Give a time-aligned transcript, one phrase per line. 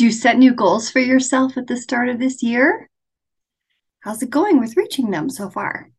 [0.00, 2.88] Did you set new goals for yourself at the start of this year?
[4.00, 5.90] How's it going with reaching them so far?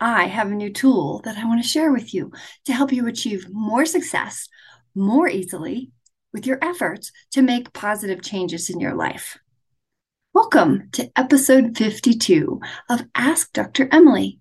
[0.00, 2.32] I have a new tool that I want to share with you
[2.64, 4.48] to help you achieve more success
[4.94, 5.90] more easily
[6.32, 9.36] with your efforts to make positive changes in your life.
[10.32, 12.58] Welcome to episode 52
[12.88, 13.86] of Ask Dr.
[13.92, 14.40] Emily,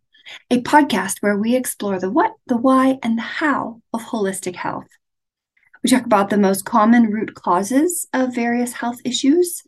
[0.50, 4.88] a podcast where we explore the what, the why, and the how of holistic health.
[5.84, 9.64] We talk about the most common root causes of various health issues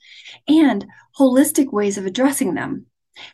[0.48, 0.85] and
[1.20, 2.85] holistic ways of addressing them.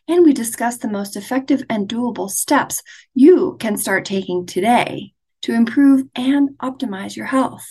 [0.08, 2.82] And we discuss the most effective and doable steps
[3.14, 7.66] you can start taking today to improve and optimize your health.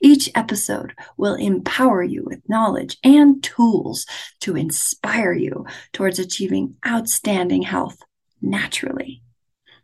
[0.00, 4.06] Each episode will empower you with knowledge and tools
[4.40, 7.98] to inspire you towards achieving outstanding health
[8.40, 9.22] naturally.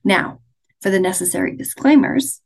[0.05, 0.41] Now,
[0.80, 2.41] for the necessary disclaimers,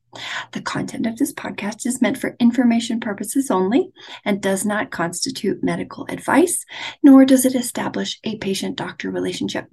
[0.52, 3.90] the content of this podcast is meant for information purposes only
[4.24, 6.64] and does not constitute medical advice,
[7.02, 9.66] nor does it establish a patient doctor relationship.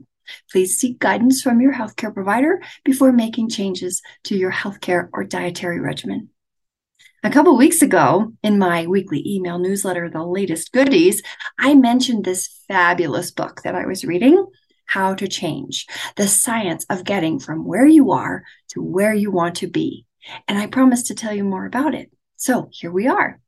[0.52, 5.80] Please seek guidance from your healthcare provider before making changes to your healthcare or dietary
[5.80, 6.30] regimen.
[7.24, 11.22] A couple weeks ago, in my weekly email newsletter, The Latest Goodies,
[11.59, 14.46] I mentioned this fabulous book that I was reading,
[14.86, 19.56] How to Change The Science of Getting from Where You Are to Where You Want
[19.56, 20.06] to Be
[20.48, 22.12] and I promised to tell you more about it.
[22.36, 23.39] So here we are.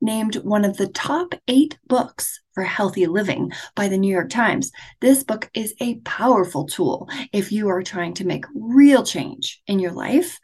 [0.00, 4.70] Named one of the top eight books for healthy living by the New York Times,
[5.00, 9.80] this book is a powerful tool if you are trying to make real change in
[9.80, 10.38] your life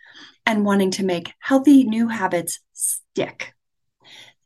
[0.46, 3.54] and wanting to make healthy new habits stick.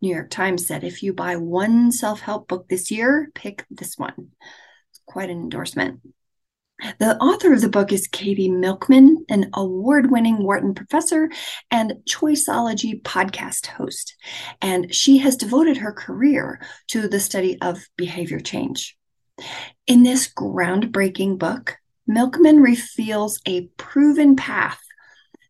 [0.00, 3.96] New York Times said if you buy one self help book this year, pick this
[3.96, 4.28] one.
[4.90, 6.00] It's quite an endorsement.
[6.98, 11.28] The author of the book is Katie Milkman, an award winning Wharton professor
[11.72, 14.14] and Choiceology podcast host.
[14.60, 18.96] And she has devoted her career to the study of behavior change.
[19.88, 24.80] In this groundbreaking book, Milkman reveals a proven path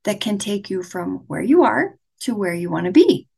[0.04, 3.28] that can take you from where you are to where you want to be.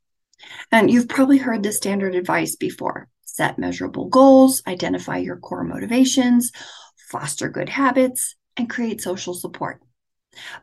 [0.71, 6.51] And you've probably heard the standard advice before set measurable goals, identify your core motivations,
[7.11, 9.81] foster good habits, and create social support.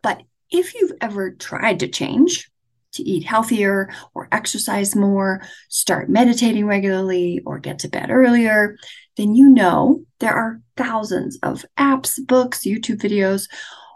[0.01, 2.49] But if you've ever tried to change,
[2.93, 8.77] to eat healthier or exercise more, start meditating regularly, or get to bed earlier,
[9.17, 13.47] then you know there are thousands of apps, books, YouTube videos,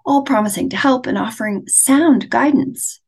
[0.06, 3.00] all promising to help and offering sound guidance.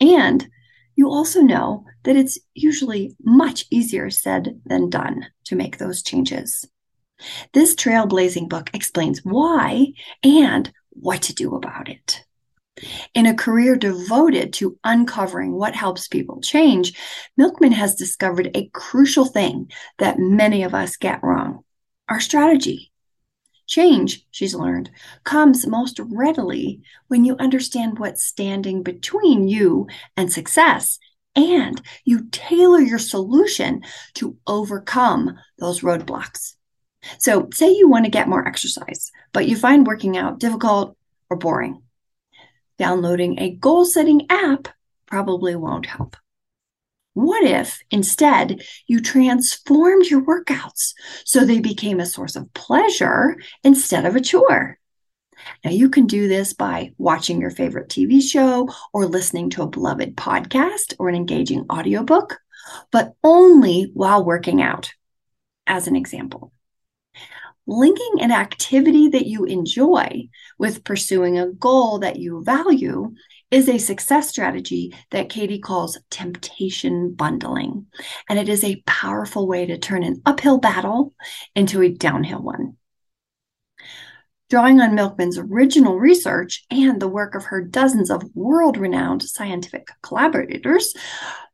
[0.00, 0.48] And
[0.96, 6.69] you also know that it's usually much easier said than done to make those changes.
[7.52, 9.92] This trailblazing book explains why
[10.22, 12.24] and what to do about it.
[13.14, 16.94] In a career devoted to uncovering what helps people change,
[17.36, 21.64] Milkman has discovered a crucial thing that many of us get wrong
[22.08, 22.90] our strategy.
[23.68, 24.90] Change, she's learned,
[25.22, 30.98] comes most readily when you understand what's standing between you and success
[31.36, 33.82] and you tailor your solution
[34.14, 36.56] to overcome those roadblocks.
[37.18, 40.96] So, say you want to get more exercise, but you find working out difficult
[41.28, 41.82] or boring.
[42.78, 44.68] Downloading a goal setting app
[45.06, 46.16] probably won't help.
[47.14, 50.94] What if instead you transformed your workouts
[51.24, 54.78] so they became a source of pleasure instead of a chore?
[55.64, 59.68] Now, you can do this by watching your favorite TV show or listening to a
[59.68, 62.38] beloved podcast or an engaging audiobook,
[62.90, 64.92] but only while working out,
[65.66, 66.52] as an example
[67.66, 70.28] linking an activity that you enjoy
[70.58, 73.14] with pursuing a goal that you value
[73.50, 77.86] is a success strategy that Katie calls temptation bundling.
[78.28, 81.14] And it is a powerful way to turn an uphill battle
[81.54, 82.76] into a downhill one.
[84.48, 89.90] Drawing on Milkman's original research and the work of her dozens of world renowned scientific
[90.02, 90.92] collaborators,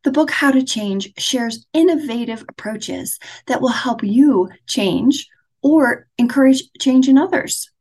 [0.03, 3.19] the book How to Change shares innovative approaches
[3.49, 5.29] that will help you change
[5.67, 7.73] or encourage change in others.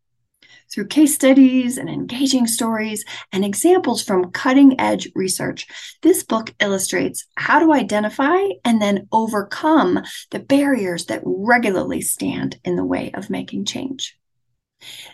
[0.74, 5.68] Through case studies and engaging stories and examples from cutting edge research,
[6.02, 10.02] this book illustrates how to identify and then overcome
[10.32, 14.18] the barriers that regularly stand in the way of making change.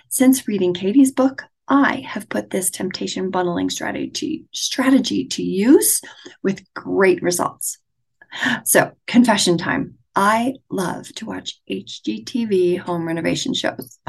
[0.07, 5.99] Since reading Katie's book, I have put this temptation bundling strategy strategy to use
[6.41, 7.79] with great results.
[8.63, 9.97] So, confession time.
[10.15, 13.99] I love to watch HGTV home renovation shows.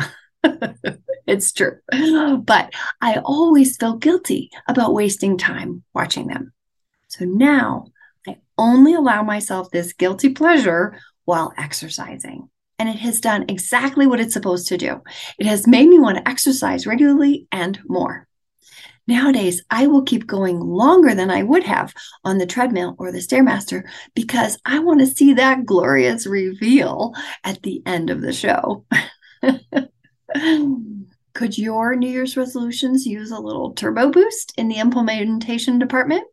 [1.26, 1.78] it's true.
[1.90, 6.52] But I always feel guilty about wasting time watching them.
[7.08, 7.86] So now
[8.26, 12.48] I only allow myself this guilty pleasure while exercising.
[12.78, 15.02] And it has done exactly what it's supposed to do.
[15.38, 18.26] It has made me want to exercise regularly and more.
[19.06, 21.92] Nowadays, I will keep going longer than I would have
[22.24, 23.82] on the treadmill or the Stairmaster
[24.14, 27.12] because I want to see that glorious reveal
[27.42, 28.84] at the end of the show.
[31.34, 36.24] Could your New Year's resolutions use a little turbo boost in the implementation department?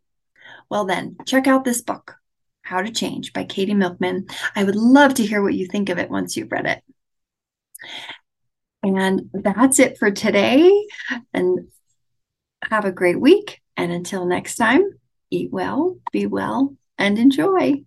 [0.70, 2.14] Well, then, check out this book,
[2.62, 4.28] How to Change by Katie Milkman.
[4.54, 6.82] I would love to hear what you think of it once you've read it.
[8.82, 10.70] And that's it for today.
[11.34, 11.68] And
[12.70, 13.60] have a great week.
[13.76, 14.82] And until next time,
[15.30, 17.84] eat well, be well, and enjoy.